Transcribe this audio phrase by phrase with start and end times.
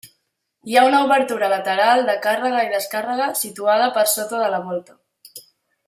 [0.69, 4.99] Hi ha una obertura lateral de càrrega i descàrrega, situada per sota de la volta.